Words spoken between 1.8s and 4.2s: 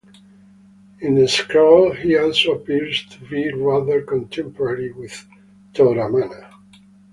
he also appears to be rather